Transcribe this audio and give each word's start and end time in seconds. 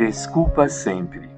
Desculpa 0.00 0.66
sempre, 0.66 1.28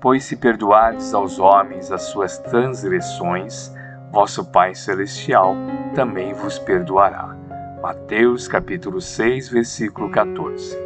pois 0.00 0.24
se 0.24 0.34
perdoardes 0.34 1.14
aos 1.14 1.38
homens 1.38 1.92
as 1.92 2.02
suas 2.02 2.36
transgressões, 2.36 3.72
vosso 4.10 4.44
Pai 4.44 4.74
celestial 4.74 5.54
também 5.94 6.34
vos 6.34 6.58
perdoará. 6.58 7.36
Mateus 7.80 8.48
capítulo 8.48 9.00
6, 9.00 9.50
versículo 9.50 10.10
14. 10.10 10.76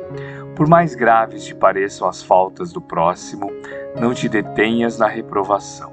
Por 0.55 0.69
mais 0.69 0.95
graves 0.95 1.47
te 1.47 1.55
pareçam 1.55 2.07
as 2.07 2.23
faltas 2.23 2.71
do 2.71 2.83
próximo, 2.83 3.51
não 3.99 4.13
te 4.13 4.29
detenhas 4.29 4.99
na 4.99 5.07
reprovação. 5.07 5.91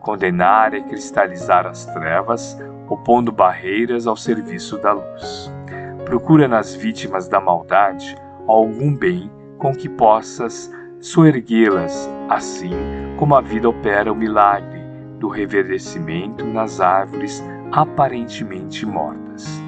Condenar 0.00 0.74
é 0.74 0.80
cristalizar 0.80 1.68
as 1.68 1.86
trevas, 1.86 2.58
opondo 2.88 3.30
barreiras 3.30 4.08
ao 4.08 4.16
serviço 4.16 4.76
da 4.78 4.90
luz. 4.90 5.52
Procura 6.04 6.48
nas 6.48 6.74
vítimas 6.74 7.28
da 7.28 7.40
maldade 7.40 8.16
algum 8.48 8.92
bem 8.92 9.37
com 9.58 9.74
que 9.74 9.88
possas 9.88 10.72
soerguê-las, 11.00 12.08
assim 12.28 12.70
como 13.16 13.34
a 13.34 13.40
vida 13.40 13.68
opera 13.68 14.12
o 14.12 14.16
milagre 14.16 14.80
do 15.18 15.28
reverdecimento 15.28 16.44
nas 16.44 16.80
árvores 16.80 17.42
aparentemente 17.72 18.86
mortas. 18.86 19.60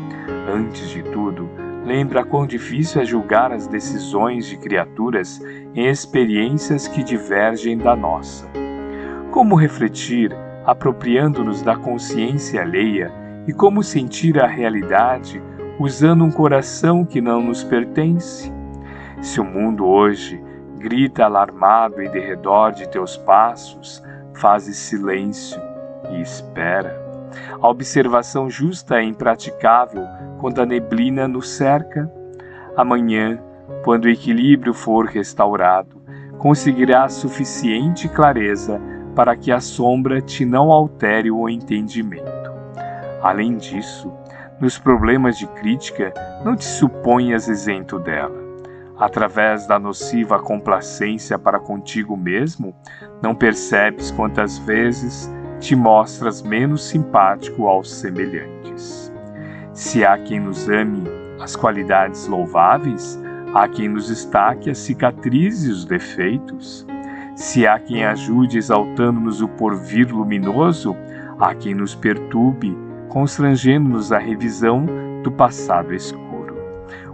Antes 0.48 0.88
de 0.90 1.02
tudo, 1.02 1.48
lembra 1.84 2.24
quão 2.24 2.46
difícil 2.46 3.02
é 3.02 3.04
julgar 3.04 3.52
as 3.52 3.66
decisões 3.66 4.46
de 4.46 4.56
criaturas 4.56 5.40
em 5.74 5.88
experiências 5.88 6.86
que 6.86 7.02
divergem 7.02 7.76
da 7.76 7.96
nossa. 7.96 8.48
Como 9.30 9.56
refletir, 9.56 10.32
apropriando-nos 10.64 11.62
da 11.62 11.76
consciência 11.76 12.62
alheia, 12.62 13.12
e 13.46 13.52
como 13.52 13.82
sentir 13.82 14.40
a 14.40 14.46
realidade 14.46 15.42
usando 15.78 16.24
um 16.24 16.30
coração 16.30 17.04
que 17.04 17.20
não 17.20 17.42
nos 17.42 17.64
pertence? 17.64 18.59
Se 19.20 19.38
o 19.38 19.44
mundo 19.44 19.86
hoje 19.86 20.42
grita 20.78 21.26
alarmado 21.26 22.00
em 22.00 22.10
derredor 22.10 22.72
de 22.72 22.88
teus 22.88 23.18
passos, 23.18 24.02
fazes 24.34 24.76
silêncio 24.78 25.60
e 26.10 26.22
espera. 26.22 26.98
A 27.60 27.68
observação 27.68 28.48
justa 28.48 28.96
é 28.96 29.04
impraticável 29.04 30.04
quando 30.40 30.60
a 30.60 30.66
neblina 30.66 31.28
nos 31.28 31.50
cerca. 31.50 32.10
Amanhã, 32.74 33.38
quando 33.84 34.06
o 34.06 34.08
equilíbrio 34.08 34.72
for 34.72 35.04
restaurado, 35.04 36.00
conseguirás 36.38 37.12
suficiente 37.12 38.08
clareza 38.08 38.80
para 39.14 39.36
que 39.36 39.52
a 39.52 39.60
sombra 39.60 40.22
te 40.22 40.46
não 40.46 40.72
altere 40.72 41.30
o 41.30 41.46
entendimento. 41.46 42.50
Além 43.22 43.58
disso, 43.58 44.10
nos 44.58 44.78
problemas 44.78 45.36
de 45.36 45.46
crítica, 45.46 46.12
não 46.42 46.56
te 46.56 46.64
suponhas 46.64 47.48
isento 47.48 47.98
dela. 47.98 48.39
Através 49.00 49.66
da 49.66 49.78
nociva 49.78 50.38
complacência 50.38 51.38
para 51.38 51.58
contigo 51.58 52.18
mesmo, 52.18 52.74
não 53.22 53.34
percebes 53.34 54.10
quantas 54.10 54.58
vezes 54.58 55.32
te 55.58 55.74
mostras 55.74 56.42
menos 56.42 56.84
simpático 56.84 57.66
aos 57.66 57.90
semelhantes. 57.90 59.10
Se 59.72 60.04
há 60.04 60.18
quem 60.18 60.40
nos 60.40 60.68
ame 60.68 61.02
as 61.40 61.56
qualidades 61.56 62.26
louváveis, 62.26 63.18
há 63.54 63.66
quem 63.66 63.88
nos 63.88 64.08
destaque 64.08 64.68
as 64.68 64.76
cicatrizes 64.76 65.66
e 65.66 65.70
os 65.70 65.84
defeitos. 65.86 66.86
Se 67.34 67.66
há 67.66 67.78
quem 67.78 68.04
ajude 68.04 68.58
exaltando-nos 68.58 69.40
o 69.40 69.48
porvir 69.48 70.14
luminoso, 70.14 70.94
há 71.38 71.54
quem 71.54 71.74
nos 71.74 71.94
perturbe, 71.94 72.76
constrangendo-nos 73.08 74.12
à 74.12 74.18
revisão 74.18 74.84
do 75.22 75.32
passado 75.32 75.94
escuro. 75.94 76.29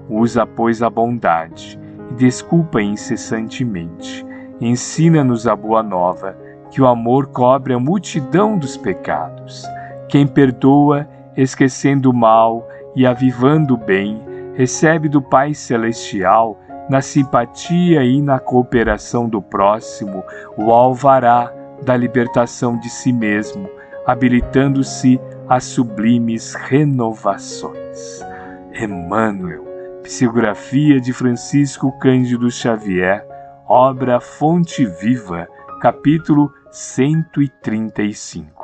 Usa, 0.08 0.46
pois, 0.46 0.82
a 0.82 0.90
bondade 0.90 1.78
e 2.10 2.14
desculpa 2.14 2.80
incessantemente. 2.80 4.24
Ensina-nos 4.60 5.46
a 5.46 5.54
boa 5.54 5.82
nova 5.82 6.36
que 6.70 6.80
o 6.80 6.86
amor 6.86 7.26
cobre 7.26 7.74
a 7.74 7.78
multidão 7.78 8.58
dos 8.58 8.76
pecados. 8.76 9.64
Quem 10.08 10.26
perdoa, 10.26 11.08
esquecendo 11.36 12.10
o 12.10 12.14
mal 12.14 12.66
e 12.94 13.06
avivando 13.06 13.74
o 13.74 13.76
bem, 13.78 14.22
recebe 14.54 15.08
do 15.08 15.20
Pai 15.20 15.52
Celestial, 15.52 16.58
na 16.88 17.00
simpatia 17.00 18.04
e 18.04 18.22
na 18.22 18.38
cooperação 18.38 19.28
do 19.28 19.42
próximo, 19.42 20.22
o 20.56 20.70
alvará 20.70 21.52
da 21.84 21.96
libertação 21.96 22.78
de 22.78 22.88
si 22.88 23.12
mesmo, 23.12 23.68
habilitando-se 24.06 25.20
a 25.48 25.60
sublimes 25.60 26.54
renovações. 26.54 28.24
Emmanuel, 28.72 29.64
psicografia 30.06 31.00
de 31.00 31.12
Francisco 31.12 31.90
Cândido 31.98 32.48
Xavier, 32.48 33.26
obra 33.66 34.20
Fonte 34.20 34.86
Viva, 34.86 35.48
capítulo 35.80 36.52
135 36.70 38.55